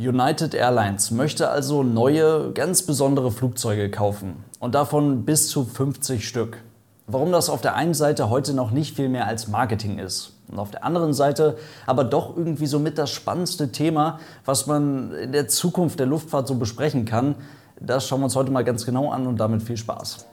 [0.00, 4.44] United Airlines möchte also neue, ganz besondere Flugzeuge kaufen.
[4.60, 6.58] Und davon bis zu 50 Stück.
[7.08, 10.34] Warum das auf der einen Seite heute noch nicht viel mehr als Marketing ist.
[10.46, 15.32] Und auf der anderen Seite aber doch irgendwie somit das spannendste Thema, was man in
[15.32, 17.34] der Zukunft der Luftfahrt so besprechen kann.
[17.80, 20.26] Das schauen wir uns heute mal ganz genau an und damit viel Spaß.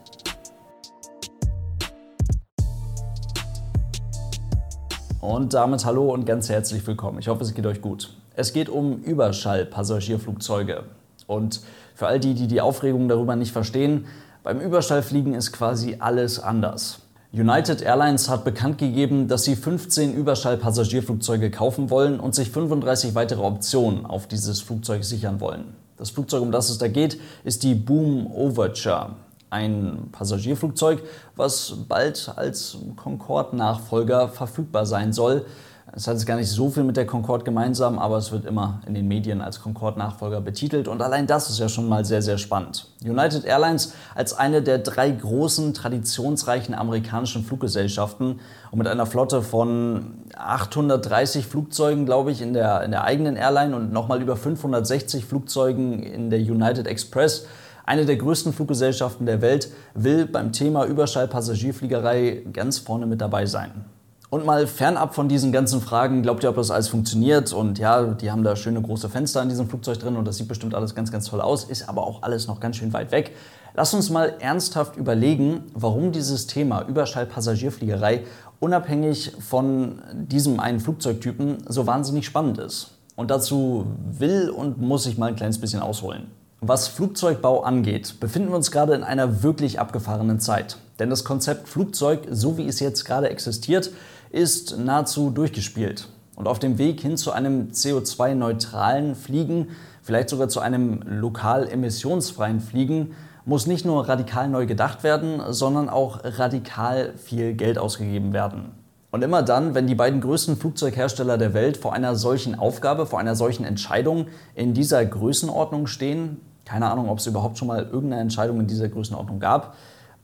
[5.20, 7.18] Und damit hallo und ganz herzlich willkommen.
[7.18, 8.16] Ich hoffe, es geht euch gut.
[8.36, 10.84] Es geht um Überschallpassagierflugzeuge.
[11.26, 11.62] Und
[11.94, 14.04] für all die, die die Aufregung darüber nicht verstehen,
[14.42, 17.00] beim Überschallfliegen ist quasi alles anders.
[17.32, 23.40] United Airlines hat bekannt gegeben, dass sie 15 Überschallpassagierflugzeuge kaufen wollen und sich 35 weitere
[23.42, 25.74] Optionen auf dieses Flugzeug sichern wollen.
[25.96, 29.16] Das Flugzeug, um das es da geht, ist die Boom Overture,
[29.48, 31.02] ein Passagierflugzeug,
[31.36, 35.46] was bald als Concorde-Nachfolger verfügbar sein soll.
[35.92, 38.80] Es hat jetzt gar nicht so viel mit der Concorde gemeinsam, aber es wird immer
[38.86, 42.38] in den Medien als Concorde-Nachfolger betitelt und allein das ist ja schon mal sehr, sehr
[42.38, 42.88] spannend.
[43.04, 48.40] United Airlines als eine der drei großen, traditionsreichen amerikanischen Fluggesellschaften
[48.72, 53.76] und mit einer Flotte von 830 Flugzeugen, glaube ich, in der, in der eigenen Airline
[53.76, 57.46] und nochmal über 560 Flugzeugen in der United Express
[57.84, 63.84] eine der größten Fluggesellschaften der Welt will beim Thema Überschallpassagierfliegerei ganz vorne mit dabei sein.
[64.28, 67.52] Und mal fernab von diesen ganzen Fragen, glaubt ihr, ob das alles funktioniert?
[67.52, 70.48] Und ja, die haben da schöne große Fenster in diesem Flugzeug drin und das sieht
[70.48, 73.36] bestimmt alles ganz, ganz toll aus, ist aber auch alles noch ganz schön weit weg.
[73.74, 78.24] Lasst uns mal ernsthaft überlegen, warum dieses Thema Überschallpassagierfliegerei
[78.58, 82.92] unabhängig von diesem einen Flugzeugtypen so wahnsinnig spannend ist.
[83.14, 86.26] Und dazu will und muss ich mal ein kleines bisschen ausholen.
[86.60, 90.78] Was Flugzeugbau angeht, befinden wir uns gerade in einer wirklich abgefahrenen Zeit.
[90.98, 93.90] Denn das Konzept Flugzeug, so wie es jetzt gerade existiert,
[94.30, 96.08] ist nahezu durchgespielt.
[96.36, 99.68] Und auf dem Weg hin zu einem CO2-neutralen Fliegen,
[100.02, 103.14] vielleicht sogar zu einem lokal emissionsfreien Fliegen,
[103.46, 108.72] muss nicht nur radikal neu gedacht werden, sondern auch radikal viel Geld ausgegeben werden.
[109.12, 113.18] Und immer dann, wenn die beiden größten Flugzeughersteller der Welt vor einer solchen Aufgabe, vor
[113.18, 118.20] einer solchen Entscheidung in dieser Größenordnung stehen, keine Ahnung, ob es überhaupt schon mal irgendeine
[118.20, 119.76] Entscheidung in dieser Größenordnung gab,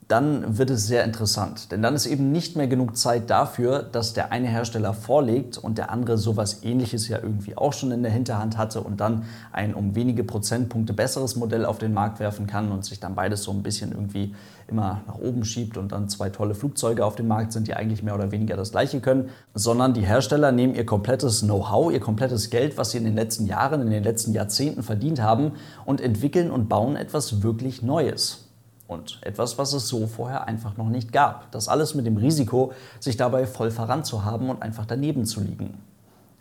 [0.09, 1.73] dann wird es sehr interessant.
[1.73, 5.79] Denn dann ist eben nicht mehr genug Zeit dafür, dass der eine Hersteller vorlegt und
[5.79, 9.75] der andere sowas ähnliches ja irgendwie auch schon in der Hinterhand hatte und dann ein
[9.75, 13.53] um wenige Prozentpunkte besseres Modell auf den Markt werfen kann und sich dann beides so
[13.53, 14.35] ein bisschen irgendwie
[14.69, 18.03] immer nach oben schiebt und dann zwei tolle Flugzeuge auf dem Markt sind, die eigentlich
[18.03, 22.51] mehr oder weniger das gleiche können, sondern die Hersteller nehmen ihr komplettes Know-how, ihr komplettes
[22.51, 25.53] Geld, was sie in den letzten Jahren, in den letzten Jahrzehnten verdient haben
[25.84, 28.52] und entwickeln und bauen etwas wirklich Neues.
[28.88, 31.50] Und etwas, was es so vorher einfach noch nicht gab.
[31.53, 35.78] Das alles mit dem Risiko, sich dabei voll voranzuhaben und einfach daneben zu liegen.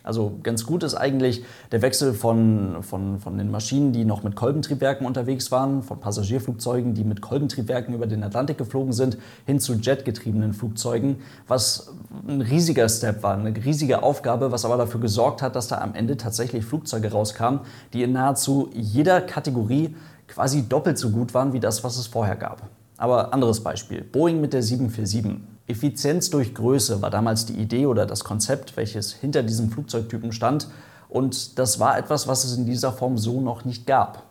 [0.04, 4.36] Also ganz gut ist eigentlich der Wechsel von, von, von den Maschinen, die noch mit
[4.36, 9.74] Kolbentriebwerken unterwegs waren, von Passagierflugzeugen, die mit Kolbentriebwerken über den Atlantik geflogen sind, hin zu
[9.74, 11.94] jetgetriebenen Flugzeugen, was
[12.28, 15.94] ein riesiger Step war, eine riesige Aufgabe, was aber dafür gesorgt hat, dass da am
[15.94, 17.60] Ende tatsächlich Flugzeuge rauskamen,
[17.94, 19.96] die in nahezu jeder Kategorie
[20.32, 22.64] quasi doppelt so gut waren wie das, was es vorher gab.
[22.98, 24.02] Aber anderes Beispiel.
[24.02, 25.42] Boeing mit der 747.
[25.68, 30.68] Effizienz durch Größe war damals die Idee oder das Konzept, welches hinter diesem Flugzeugtypen stand.
[31.10, 34.24] Und das war etwas, was es in dieser Form so noch nicht gab.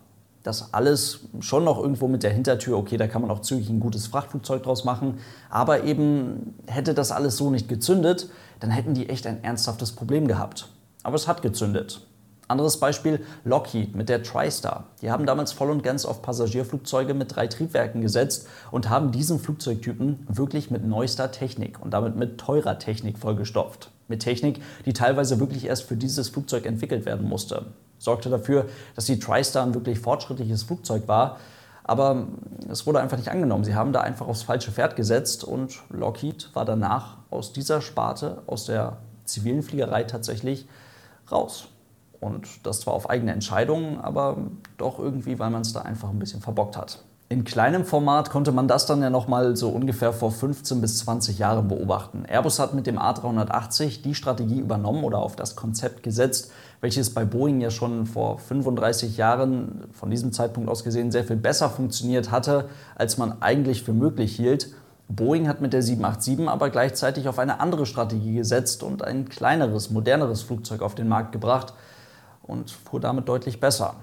[0.43, 3.79] Das alles schon noch irgendwo mit der Hintertür, okay, da kann man auch zügig ein
[3.79, 5.19] gutes Frachtflugzeug draus machen.
[5.49, 8.29] Aber eben hätte das alles so nicht gezündet,
[8.59, 10.69] dann hätten die echt ein ernsthaftes Problem gehabt.
[11.03, 12.01] Aber es hat gezündet.
[12.51, 14.85] Anderes Beispiel Lockheed mit der TriStar.
[15.01, 19.39] Die haben damals voll und ganz auf Passagierflugzeuge mit drei Triebwerken gesetzt und haben diesen
[19.39, 23.89] Flugzeugtypen wirklich mit neuester Technik und damit mit teurer Technik vollgestopft.
[24.07, 27.67] Mit Technik, die teilweise wirklich erst für dieses Flugzeug entwickelt werden musste.
[27.97, 31.37] Sorgte dafür, dass die TriStar ein wirklich fortschrittliches Flugzeug war,
[31.83, 32.27] aber
[32.69, 33.63] es wurde einfach nicht angenommen.
[33.63, 38.43] Sie haben da einfach aufs falsche Pferd gesetzt und Lockheed war danach aus dieser Sparte,
[38.45, 40.67] aus der zivilen Fliegerei tatsächlich
[41.31, 41.67] raus.
[42.21, 44.37] Und das zwar auf eigene Entscheidung, aber
[44.77, 47.03] doch irgendwie, weil man es da einfach ein bisschen verbockt hat.
[47.31, 51.39] In kleinem Format konnte man das dann ja nochmal so ungefähr vor 15 bis 20
[51.39, 52.25] Jahren beobachten.
[52.27, 56.51] Airbus hat mit dem A380 die Strategie übernommen oder auf das Konzept gesetzt,
[56.81, 61.37] welches bei Boeing ja schon vor 35 Jahren von diesem Zeitpunkt aus gesehen sehr viel
[61.37, 64.67] besser funktioniert hatte, als man eigentlich für möglich hielt.
[65.07, 69.89] Boeing hat mit der 787 aber gleichzeitig auf eine andere Strategie gesetzt und ein kleineres,
[69.89, 71.73] moderneres Flugzeug auf den Markt gebracht,
[72.43, 73.95] und fuhr damit deutlich besser.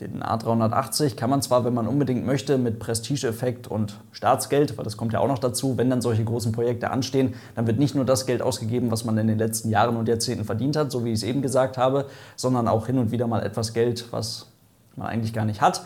[0.00, 4.96] Den A380 kann man zwar, wenn man unbedingt möchte, mit Prestigeeffekt und Staatsgeld, weil das
[4.96, 8.04] kommt ja auch noch dazu, wenn dann solche großen Projekte anstehen, dann wird nicht nur
[8.04, 11.08] das Geld ausgegeben, was man in den letzten Jahren und Jahrzehnten verdient hat, so wie
[11.08, 14.46] ich es eben gesagt habe, sondern auch hin und wieder mal etwas Geld, was
[14.94, 15.82] man eigentlich gar nicht hat.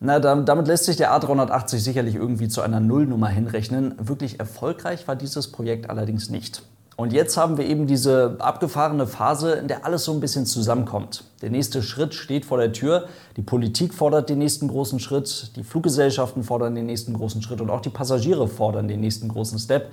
[0.00, 3.94] Na, damit lässt sich der A380 sicherlich irgendwie zu einer Nullnummer hinrechnen.
[3.98, 6.62] Wirklich erfolgreich war dieses Projekt allerdings nicht.
[6.96, 11.24] Und jetzt haben wir eben diese abgefahrene Phase, in der alles so ein bisschen zusammenkommt.
[11.42, 13.06] Der nächste Schritt steht vor der Tür.
[13.36, 17.68] Die Politik fordert den nächsten großen Schritt, die Fluggesellschaften fordern den nächsten großen Schritt und
[17.68, 19.90] auch die Passagiere fordern den nächsten großen Step.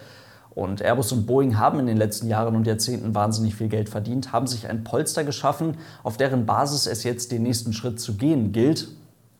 [0.55, 4.31] Und Airbus und Boeing haben in den letzten Jahren und Jahrzehnten wahnsinnig viel Geld verdient,
[4.31, 8.53] haben sich ein Polster geschaffen, auf deren Basis es jetzt den nächsten Schritt zu gehen
[8.53, 8.87] gilt.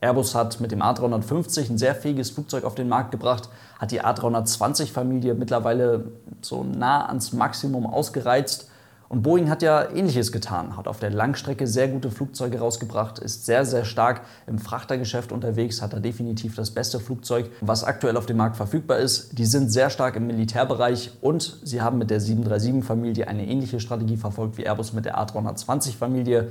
[0.04, 3.48] Airbus hat mit dem A350 ein sehr fähiges Flugzeug auf den Markt gebracht,
[3.80, 6.12] hat die A320-Familie mittlerweile
[6.42, 8.70] so nah ans Maximum ausgereizt.
[9.08, 13.46] Und Boeing hat ja ähnliches getan, hat auf der Langstrecke sehr gute Flugzeuge rausgebracht, ist
[13.46, 18.26] sehr, sehr stark im Frachtergeschäft unterwegs, hat da definitiv das beste Flugzeug, was aktuell auf
[18.26, 19.38] dem Markt verfügbar ist.
[19.38, 24.18] Die sind sehr stark im Militärbereich und sie haben mit der 737-Familie eine ähnliche Strategie
[24.18, 26.50] verfolgt wie Airbus mit der A320-Familie.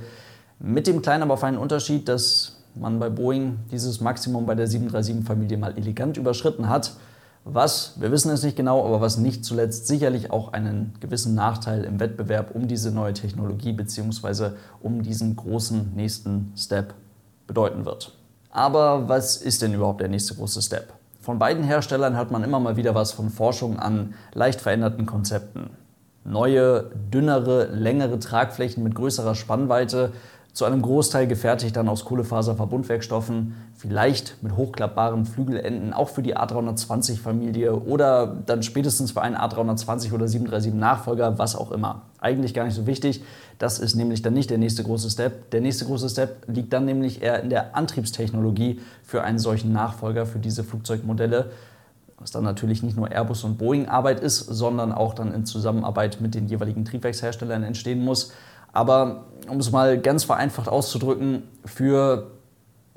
[0.59, 5.57] Mit dem kleinen, aber feinen Unterschied, dass man bei Boeing dieses Maximum bei der 737-Familie
[5.57, 6.93] mal elegant überschritten hat.
[7.45, 11.83] Was, wir wissen es nicht genau, aber was nicht zuletzt sicherlich auch einen gewissen Nachteil
[11.83, 14.51] im Wettbewerb um diese neue Technologie bzw.
[14.81, 16.93] um diesen großen nächsten Step
[17.45, 18.13] bedeuten wird.
[18.49, 20.93] Aber was ist denn überhaupt der nächste große Step?
[21.19, 25.71] Von beiden Herstellern hört man immer mal wieder was von Forschung an leicht veränderten Konzepten.
[26.25, 30.13] Neue, dünnere, längere Tragflächen mit größerer Spannweite
[30.53, 37.75] zu einem Großteil gefertigt dann aus Kohlefaserverbundwerkstoffen, vielleicht mit hochklappbaren Flügelenden, auch für die A320-Familie
[37.75, 42.03] oder dann spätestens für einen A320 oder 737-Nachfolger, was auch immer.
[42.21, 43.23] Eigentlich gar nicht so wichtig.
[43.57, 45.49] Das ist nämlich dann nicht der nächste große Step.
[45.49, 50.27] Der nächste große Step liegt dann nämlich eher in der Antriebstechnologie für einen solchen Nachfolger,
[50.27, 51.49] für diese Flugzeugmodelle
[52.23, 56.21] was dann natürlich nicht nur Airbus und Boeing Arbeit ist, sondern auch dann in Zusammenarbeit
[56.21, 58.31] mit den jeweiligen Triebwerksherstellern entstehen muss.
[58.73, 62.31] Aber um es mal ganz vereinfacht auszudrücken, für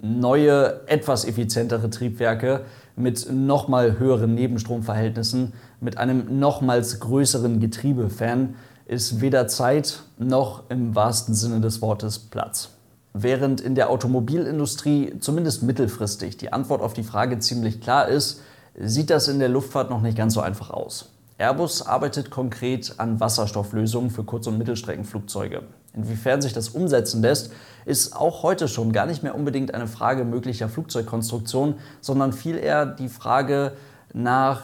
[0.00, 2.62] neue, etwas effizientere Triebwerke
[2.96, 8.56] mit nochmal höheren Nebenstromverhältnissen, mit einem nochmals größeren Getriebefan
[8.86, 12.70] ist weder Zeit noch im wahrsten Sinne des Wortes Platz.
[13.12, 18.40] Während in der Automobilindustrie zumindest mittelfristig die Antwort auf die Frage ziemlich klar ist,
[18.78, 21.15] sieht das in der Luftfahrt noch nicht ganz so einfach aus.
[21.38, 25.64] Airbus arbeitet konkret an Wasserstofflösungen für Kurz- und Mittelstreckenflugzeuge.
[25.92, 27.52] Inwiefern sich das umsetzen lässt,
[27.84, 32.86] ist auch heute schon gar nicht mehr unbedingt eine Frage möglicher Flugzeugkonstruktion, sondern viel eher
[32.86, 33.72] die Frage
[34.14, 34.62] nach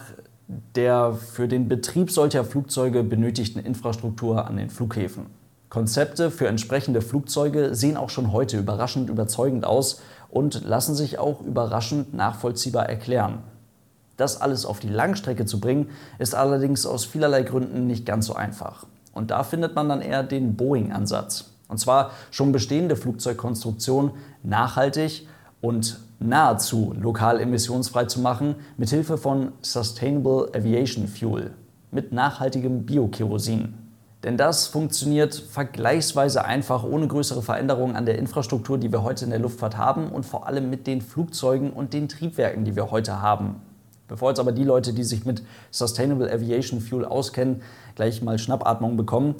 [0.75, 5.27] der für den Betrieb solcher Flugzeuge benötigten Infrastruktur an den Flughäfen.
[5.69, 11.41] Konzepte für entsprechende Flugzeuge sehen auch schon heute überraschend überzeugend aus und lassen sich auch
[11.41, 13.39] überraschend nachvollziehbar erklären.
[14.17, 15.89] Das alles auf die Langstrecke zu bringen,
[16.19, 18.85] ist allerdings aus vielerlei Gründen nicht ganz so einfach.
[19.13, 21.51] Und da findet man dann eher den Boeing-Ansatz.
[21.67, 24.11] Und zwar schon bestehende Flugzeugkonstruktionen
[24.43, 25.27] nachhaltig
[25.61, 31.51] und nahezu lokal emissionsfrei zu machen, mit Hilfe von Sustainable Aviation Fuel,
[31.91, 33.75] mit nachhaltigem Biokerosin.
[34.23, 39.31] Denn das funktioniert vergleichsweise einfach ohne größere Veränderungen an der Infrastruktur, die wir heute in
[39.31, 43.21] der Luftfahrt haben und vor allem mit den Flugzeugen und den Triebwerken, die wir heute
[43.21, 43.61] haben.
[44.13, 47.63] Bevor jetzt aber die Leute, die sich mit Sustainable Aviation Fuel auskennen,
[47.95, 49.33] gleich mal Schnappatmung bekommen.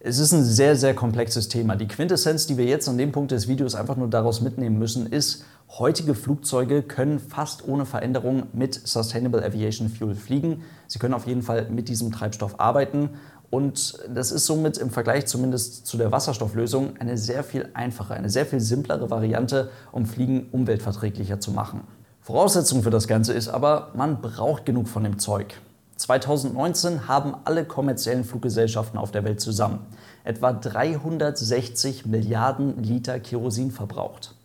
[0.00, 1.76] Es ist ein sehr, sehr komplexes Thema.
[1.76, 5.06] Die Quintessenz, die wir jetzt an dem Punkt des Videos einfach nur daraus mitnehmen müssen,
[5.06, 5.46] ist,
[5.78, 10.60] heutige Flugzeuge können fast ohne Veränderung mit Sustainable Aviation Fuel fliegen.
[10.88, 13.08] Sie können auf jeden Fall mit diesem Treibstoff arbeiten.
[13.48, 18.28] Und das ist somit im Vergleich zumindest zu der Wasserstofflösung eine sehr viel einfache, eine
[18.28, 21.84] sehr viel simplere Variante, um Fliegen umweltverträglicher zu machen.
[22.24, 25.60] Voraussetzung für das Ganze ist aber, man braucht genug von dem Zeug.
[25.96, 29.80] 2019 haben alle kommerziellen Fluggesellschaften auf der Welt zusammen
[30.22, 34.36] etwa 360 Milliarden Liter Kerosin verbraucht.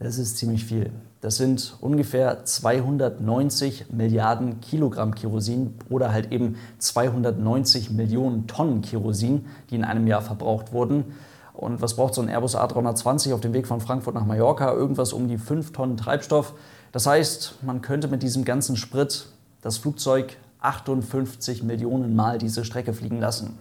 [0.00, 0.90] Das ist ziemlich viel.
[1.20, 9.76] Das sind ungefähr 290 Milliarden Kilogramm Kerosin oder halt eben 290 Millionen Tonnen Kerosin, die
[9.76, 11.04] in einem Jahr verbraucht wurden.
[11.54, 14.72] Und was braucht so ein Airbus A320 auf dem Weg von Frankfurt nach Mallorca?
[14.72, 16.54] Irgendwas um die 5 Tonnen Treibstoff.
[16.92, 19.26] Das heißt, man könnte mit diesem ganzen Sprit
[19.62, 23.58] das Flugzeug 58 Millionen Mal diese Strecke fliegen lassen.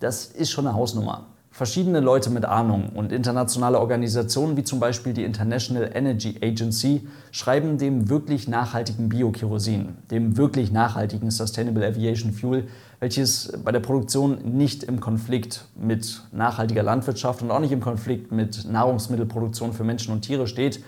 [0.00, 1.26] Das ist schon eine Hausnummer.
[1.52, 7.76] Verschiedene Leute mit Ahnung und internationale Organisationen wie zum Beispiel die International Energy Agency schreiben
[7.76, 12.68] dem wirklich nachhaltigen Biokerosin, dem wirklich nachhaltigen Sustainable Aviation Fuel,
[13.00, 18.30] welches bei der Produktion nicht im Konflikt mit nachhaltiger Landwirtschaft und auch nicht im Konflikt
[18.30, 20.80] mit Nahrungsmittelproduktion für Menschen und Tiere steht,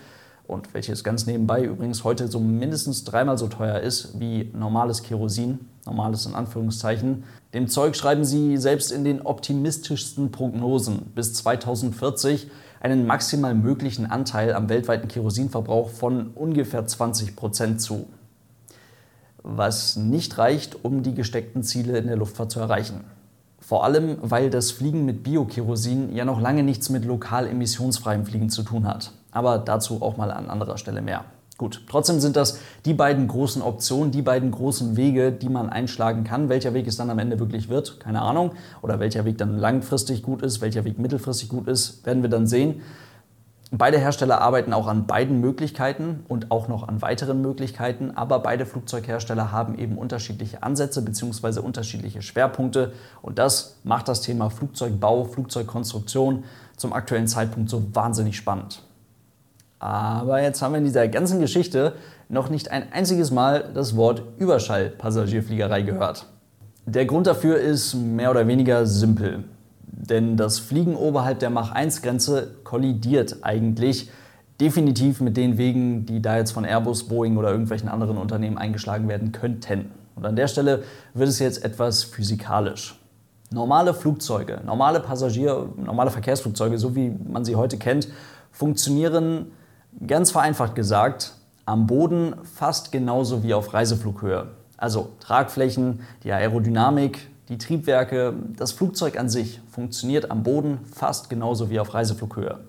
[0.45, 5.59] und welches ganz nebenbei übrigens heute so mindestens dreimal so teuer ist wie normales Kerosin,
[5.85, 7.23] normales in Anführungszeichen.
[7.53, 14.53] Dem Zeug schreiben sie selbst in den optimistischsten Prognosen bis 2040 einen maximal möglichen Anteil
[14.53, 18.07] am weltweiten Kerosinverbrauch von ungefähr 20 Prozent zu.
[19.41, 23.05] Was nicht reicht, um die gesteckten Ziele in der Luftfahrt zu erreichen.
[23.59, 28.49] Vor allem, weil das Fliegen mit Biokerosin ja noch lange nichts mit lokal emissionsfreiem Fliegen
[28.49, 29.13] zu tun hat.
[29.33, 31.25] Aber dazu auch mal an anderer Stelle mehr.
[31.57, 36.23] Gut, trotzdem sind das die beiden großen Optionen, die beiden großen Wege, die man einschlagen
[36.23, 36.49] kann.
[36.49, 38.53] Welcher Weg es dann am Ende wirklich wird, keine Ahnung.
[38.81, 42.47] Oder welcher Weg dann langfristig gut ist, welcher Weg mittelfristig gut ist, werden wir dann
[42.47, 42.81] sehen.
[43.75, 48.67] Beide Hersteller arbeiten auch an beiden Möglichkeiten und auch noch an weiteren Möglichkeiten, aber beide
[48.67, 51.59] Flugzeughersteller haben eben unterschiedliche Ansätze bzw.
[51.59, 56.43] unterschiedliche Schwerpunkte und das macht das Thema Flugzeugbau, Flugzeugkonstruktion
[56.77, 58.83] zum aktuellen Zeitpunkt so wahnsinnig spannend.
[59.83, 61.95] Aber jetzt haben wir in dieser ganzen Geschichte
[62.29, 66.27] noch nicht ein einziges Mal das Wort Überschallpassagierfliegerei gehört.
[66.85, 69.43] Der Grund dafür ist mehr oder weniger simpel.
[69.85, 74.09] Denn das Fliegen oberhalb der Mach-1-Grenze kollidiert eigentlich
[74.61, 79.09] definitiv mit den Wegen, die da jetzt von Airbus, Boeing oder irgendwelchen anderen Unternehmen eingeschlagen
[79.09, 79.91] werden könnten.
[80.15, 82.97] Und an der Stelle wird es jetzt etwas physikalisch.
[83.51, 88.07] Normale Flugzeuge, normale Passagier, normale Verkehrsflugzeuge, so wie man sie heute kennt,
[88.49, 89.47] funktionieren
[90.05, 91.35] ganz vereinfacht gesagt
[91.65, 94.47] am Boden fast genauso wie auf Reiseflughöhe.
[94.77, 101.69] Also Tragflächen, die Aerodynamik, die Triebwerke, das Flugzeug an sich funktioniert am Boden fast genauso
[101.69, 102.59] wie auf Reiseflughöhe.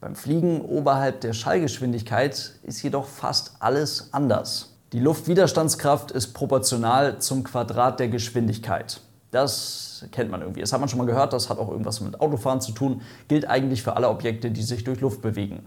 [0.00, 4.74] Beim Fliegen oberhalb der Schallgeschwindigkeit ist jedoch fast alles anders.
[4.92, 9.00] Die Luftwiderstandskraft ist proportional zum Quadrat der Geschwindigkeit.
[9.30, 10.60] Das kennt man irgendwie.
[10.60, 13.48] Das hat man schon mal gehört, das hat auch irgendwas mit Autofahren zu tun, gilt
[13.48, 15.64] eigentlich für alle Objekte, die sich durch Luft bewegen.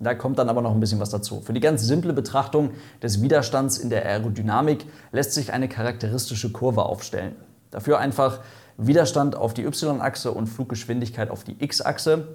[0.00, 1.40] Da kommt dann aber noch ein bisschen was dazu.
[1.40, 2.70] Für die ganz simple Betrachtung
[3.02, 7.34] des Widerstands in der Aerodynamik lässt sich eine charakteristische Kurve aufstellen.
[7.70, 8.40] Dafür einfach
[8.76, 12.28] Widerstand auf die y-Achse und Fluggeschwindigkeit auf die x-Achse.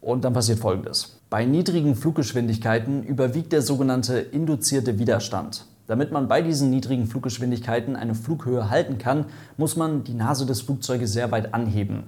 [0.00, 1.20] Und dann passiert Folgendes.
[1.28, 5.66] Bei niedrigen Fluggeschwindigkeiten überwiegt der sogenannte induzierte Widerstand.
[5.86, 9.26] Damit man bei diesen niedrigen Fluggeschwindigkeiten eine Flughöhe halten kann,
[9.56, 12.04] muss man die Nase des Flugzeuges sehr weit anheben.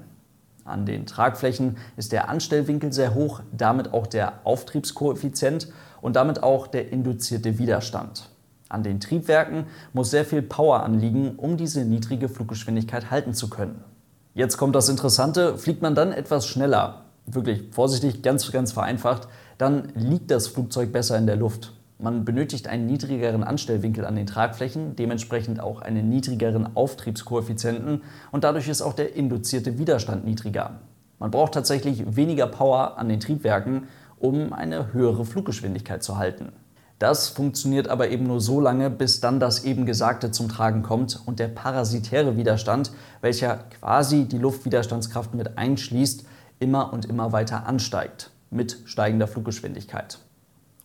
[0.71, 5.69] An den Tragflächen ist der Anstellwinkel sehr hoch, damit auch der Auftriebskoeffizient
[6.00, 8.31] und damit auch der induzierte Widerstand.
[8.69, 13.85] An den Triebwerken muss sehr viel Power anliegen, um diese niedrige Fluggeschwindigkeit halten zu können.
[14.33, 19.27] Jetzt kommt das Interessante, fliegt man dann etwas schneller, wirklich vorsichtig, ganz, ganz vereinfacht,
[19.59, 21.73] dann liegt das Flugzeug besser in der Luft.
[22.02, 28.02] Man benötigt einen niedrigeren Anstellwinkel an den Tragflächen, dementsprechend auch einen niedrigeren Auftriebskoeffizienten
[28.33, 30.80] und dadurch ist auch der induzierte Widerstand niedriger.
[31.19, 33.88] Man braucht tatsächlich weniger Power an den Triebwerken,
[34.19, 36.52] um eine höhere Fluggeschwindigkeit zu halten.
[36.99, 41.21] Das funktioniert aber eben nur so lange, bis dann das eben Gesagte zum Tragen kommt
[41.26, 46.25] und der parasitäre Widerstand, welcher quasi die Luftwiderstandskraft mit einschließt,
[46.59, 50.19] immer und immer weiter ansteigt mit steigender Fluggeschwindigkeit.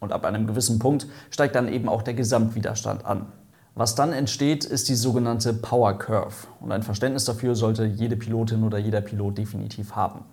[0.05, 3.25] Und ab einem gewissen Punkt steigt dann eben auch der Gesamtwiderstand an.
[3.73, 6.45] Was dann entsteht, ist die sogenannte Power Curve.
[6.59, 10.25] Und ein Verständnis dafür sollte jede Pilotin oder jeder Pilot definitiv haben.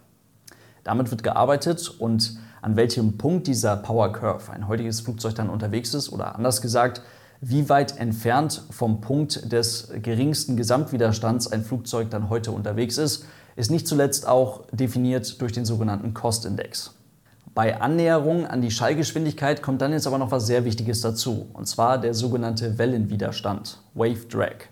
[0.84, 5.94] Damit wird gearbeitet und an welchem Punkt dieser Power Curve ein heutiges Flugzeug dann unterwegs
[5.94, 7.00] ist oder anders gesagt,
[7.40, 13.24] wie weit entfernt vom Punkt des geringsten Gesamtwiderstands ein Flugzeug dann heute unterwegs ist,
[13.56, 16.94] ist nicht zuletzt auch definiert durch den sogenannten Cost-Index.
[17.54, 21.66] Bei Annäherung an die Schallgeschwindigkeit kommt dann jetzt aber noch was sehr Wichtiges dazu, und
[21.66, 24.68] zwar der sogenannte Wellenwiderstand, Wave Drag.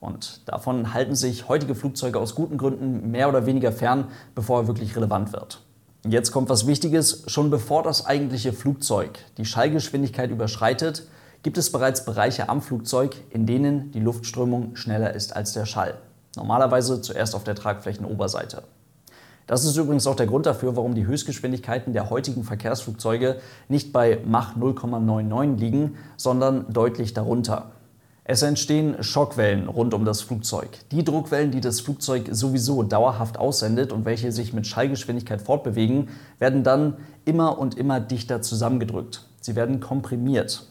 [0.00, 4.66] Und davon halten sich heutige Flugzeuge aus guten Gründen mehr oder weniger fern, bevor er
[4.66, 5.62] wirklich relevant wird.
[6.04, 7.22] Jetzt kommt was Wichtiges.
[7.28, 11.06] Schon bevor das eigentliche Flugzeug die Schallgeschwindigkeit überschreitet,
[11.44, 15.94] gibt es bereits Bereiche am Flugzeug, in denen die Luftströmung schneller ist als der Schall.
[16.34, 18.64] Normalerweise zuerst auf der Tragflächenoberseite.
[19.46, 23.36] Das ist übrigens auch der Grund dafür, warum die Höchstgeschwindigkeiten der heutigen Verkehrsflugzeuge
[23.68, 27.70] nicht bei Mach 0,99 liegen, sondern deutlich darunter.
[28.24, 30.70] Es entstehen Schockwellen rund um das Flugzeug.
[30.90, 36.08] Die Druckwellen, die das Flugzeug sowieso dauerhaft aussendet und welche sich mit Schallgeschwindigkeit fortbewegen,
[36.40, 39.28] werden dann immer und immer dichter zusammengedrückt.
[39.40, 40.66] Sie werden komprimiert.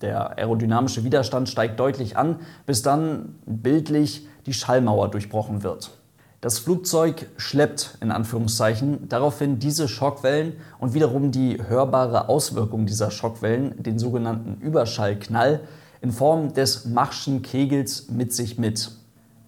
[0.00, 5.90] Der aerodynamische Widerstand steigt deutlich an, bis dann bildlich die Schallmauer durchbrochen wird.
[6.46, 13.82] Das Flugzeug schleppt in Anführungszeichen daraufhin diese Schockwellen und wiederum die hörbare Auswirkung dieser Schockwellen,
[13.82, 15.58] den sogenannten Überschallknall,
[16.02, 18.92] in Form des Machschen Kegels mit sich mit.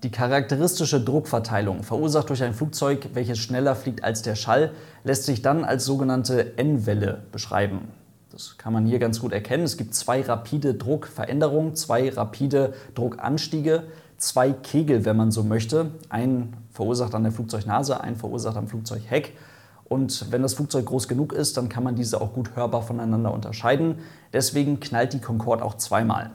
[0.03, 4.73] Die charakteristische Druckverteilung, verursacht durch ein Flugzeug, welches schneller fliegt als der Schall,
[5.05, 7.93] lässt sich dann als sogenannte N-Welle beschreiben.
[8.33, 9.63] Das kann man hier ganz gut erkennen.
[9.63, 13.85] Es gibt zwei rapide Druckveränderungen, zwei rapide Druckanstiege,
[14.19, 15.93] zwei Kegel, wenn man so möchte.
[16.11, 19.37] Ein verursacht an der Flugzeugnase, ein verursacht am Flugzeugheck.
[19.85, 23.33] Und wenn das Flugzeug groß genug ist, dann kann man diese auch gut hörbar voneinander
[23.33, 24.01] unterscheiden.
[24.33, 26.31] Deswegen knallt die Concorde auch zweimal.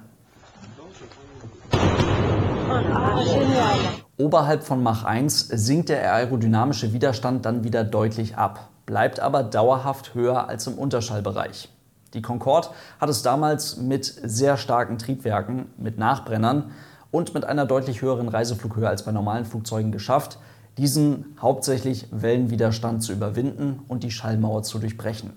[4.17, 10.15] Oberhalb von Mach 1 sinkt der aerodynamische Widerstand dann wieder deutlich ab, bleibt aber dauerhaft
[10.15, 11.69] höher als im Unterschallbereich.
[12.13, 16.71] Die Concorde hat es damals mit sehr starken Triebwerken, mit Nachbrennern
[17.13, 20.39] und mit einer deutlich höheren Reiseflughöhe als bei normalen Flugzeugen geschafft,
[20.79, 25.29] diesen hauptsächlich Wellenwiderstand zu überwinden und die Schallmauer zu durchbrechen.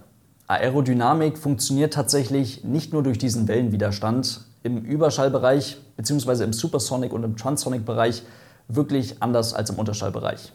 [0.47, 6.45] Aerodynamik funktioniert tatsächlich nicht nur durch diesen Wellenwiderstand im Überschallbereich bzw.
[6.45, 8.23] im Supersonic und im Transonic-Bereich
[8.69, 10.55] wirklich anders als im Unterschallbereich.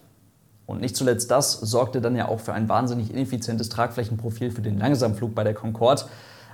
[0.66, 4.80] Und nicht zuletzt das sorgte dann ja auch für ein wahnsinnig ineffizientes Tragflächenprofil für den
[4.80, 6.06] Langsamflug bei der Concorde.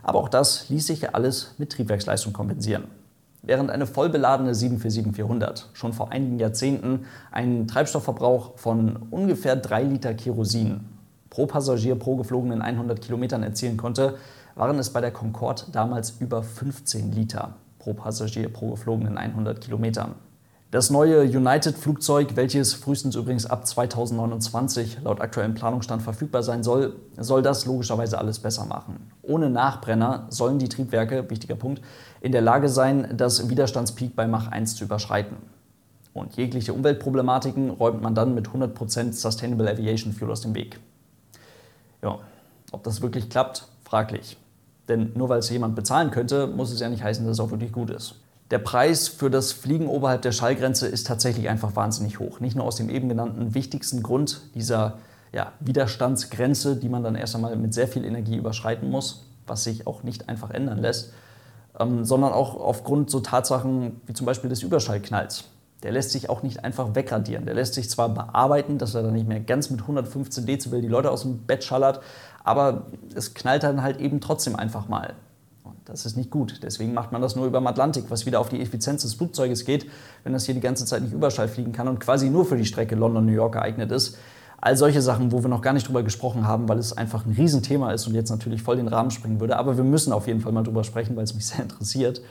[0.04, 2.97] Aber auch das ließ sich ja alles mit Triebwerksleistung kompensieren.
[3.44, 10.82] Während eine vollbeladene 747-400 schon vor einigen Jahrzehnten einen Treibstoffverbrauch von ungefähr 3 Liter Kerosin
[11.30, 14.18] pro Passagier pro geflogenen 100 Kilometern erzielen konnte,
[14.56, 20.16] waren es bei der Concorde damals über 15 Liter pro Passagier pro geflogenen 100 Kilometern.
[20.70, 27.42] Das neue United-Flugzeug, welches frühestens übrigens ab 2029 laut aktuellem Planungsstand verfügbar sein soll, soll
[27.42, 29.10] das logischerweise alles besser machen.
[29.22, 31.82] Ohne Nachbrenner sollen die Triebwerke, wichtiger Punkt,
[32.20, 35.38] in der Lage sein, das Widerstandspeak bei Mach 1 zu überschreiten.
[36.12, 40.82] Und jegliche Umweltproblematiken räumt man dann mit 100% Sustainable Aviation Fuel aus dem Weg.
[42.04, 42.20] Ja,
[42.74, 44.36] ob das wirklich klappt, fraglich.
[44.90, 47.52] Denn nur weil es jemand bezahlen könnte, muss es ja nicht heißen, dass es auch
[47.52, 48.16] wirklich gut ist.
[48.50, 52.40] Der Preis für das Fliegen oberhalb der Schallgrenze ist tatsächlich einfach wahnsinnig hoch.
[52.40, 55.00] Nicht nur aus dem eben genannten wichtigsten Grund dieser
[55.34, 59.86] ja, Widerstandsgrenze, die man dann erst einmal mit sehr viel Energie überschreiten muss, was sich
[59.86, 61.12] auch nicht einfach ändern lässt,
[61.78, 65.44] ähm, sondern auch aufgrund so Tatsachen wie zum Beispiel des Überschallknalls.
[65.84, 67.46] Der lässt sich auch nicht einfach wegradieren.
[67.46, 70.88] Der lässt sich zwar bearbeiten, dass er dann nicht mehr ganz mit 115 Dezibel die
[70.88, 72.00] Leute aus dem Bett schallert,
[72.44, 75.14] aber es knallt dann halt eben trotzdem einfach mal.
[75.88, 76.60] Das ist nicht gut.
[76.64, 79.64] Deswegen macht man das nur über dem Atlantik, was wieder auf die Effizienz des Flugzeuges
[79.64, 79.90] geht,
[80.26, 82.66] wenn das hier die ganze Zeit nicht Überschall fliegen kann und quasi nur für die
[82.66, 84.18] Strecke London-New York geeignet ist.
[84.60, 87.32] All solche Sachen, wo wir noch gar nicht drüber gesprochen haben, weil es einfach ein
[87.32, 89.58] Riesenthema ist und jetzt natürlich voll den Rahmen springen würde.
[89.58, 92.22] Aber wir müssen auf jeden Fall mal drüber sprechen, weil es mich sehr interessiert.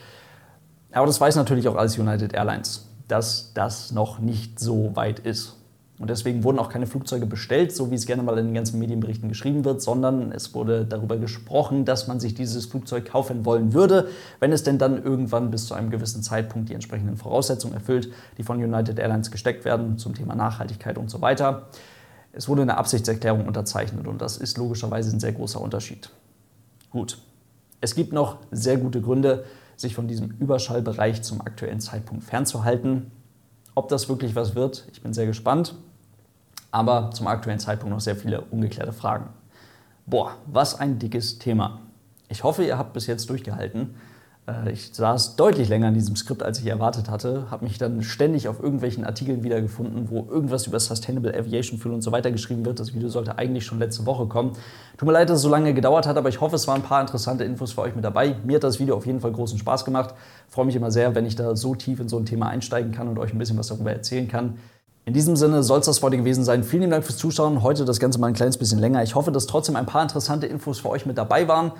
[0.92, 5.57] Aber das weiß natürlich auch alles United Airlines, dass das noch nicht so weit ist.
[5.98, 8.78] Und deswegen wurden auch keine Flugzeuge bestellt, so wie es gerne mal in den ganzen
[8.78, 13.72] Medienberichten geschrieben wird, sondern es wurde darüber gesprochen, dass man sich dieses Flugzeug kaufen wollen
[13.72, 18.11] würde, wenn es denn dann irgendwann bis zu einem gewissen Zeitpunkt die entsprechenden Voraussetzungen erfüllt,
[18.37, 21.68] die von United Airlines gesteckt werden zum Thema Nachhaltigkeit und so weiter.
[22.32, 26.11] Es wurde eine Absichtserklärung unterzeichnet und das ist logischerweise ein sehr großer Unterschied.
[26.90, 27.18] Gut,
[27.80, 29.44] es gibt noch sehr gute Gründe,
[29.76, 33.11] sich von diesem Überschallbereich zum aktuellen Zeitpunkt fernzuhalten.
[33.76, 35.76] Ob das wirklich was wird, ich bin sehr gespannt
[36.76, 39.30] aber zum aktuellen Zeitpunkt noch sehr viele ungeklärte Fragen.
[40.04, 41.80] Boah, was ein dickes Thema.
[42.28, 43.94] Ich hoffe, ihr habt bis jetzt durchgehalten.
[44.46, 48.02] Äh, ich saß deutlich länger in diesem Skript, als ich erwartet hatte, habe mich dann
[48.02, 52.64] ständig auf irgendwelchen Artikeln wiedergefunden, wo irgendwas über Sustainable Aviation Fuel und so weiter geschrieben
[52.64, 52.80] wird.
[52.80, 54.52] Das Video sollte eigentlich schon letzte Woche kommen.
[54.96, 56.87] Tut mir leid, dass es so lange gedauert hat, aber ich hoffe, es waren ein
[56.87, 58.37] paar interessante Infos für euch mit dabei.
[58.44, 60.14] Mir hat das Video auf jeden Fall großen Spaß gemacht.
[60.48, 62.92] Ich freue mich immer sehr, wenn ich da so tief in so ein Thema einsteigen
[62.92, 64.59] kann und euch ein bisschen was darüber erzählen kann.
[65.04, 66.64] In diesem Sinne soll es das heute gewesen sein.
[66.64, 67.62] Vielen Dank fürs Zuschauen.
[67.62, 69.04] Heute das Ganze mal ein kleines bisschen länger.
[69.04, 71.70] Ich hoffe, dass trotzdem ein paar interessante Infos für euch mit dabei waren.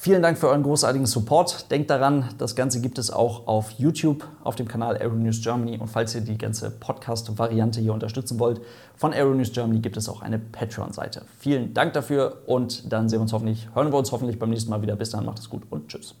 [0.00, 1.72] Vielen Dank für euren großartigen Support.
[1.72, 5.76] Denkt daran, das Ganze gibt es auch auf YouTube, auf dem Kanal Aeronews Germany.
[5.76, 8.60] Und falls ihr die ganze Podcast-Variante hier unterstützen wollt,
[8.94, 11.22] von Aeronews Germany gibt es auch eine Patreon-Seite.
[11.40, 14.70] Vielen Dank dafür und dann sehen wir uns hoffentlich, hören wir uns hoffentlich beim nächsten
[14.70, 14.94] Mal wieder.
[14.94, 16.14] Bis dann, macht es gut und tschüss.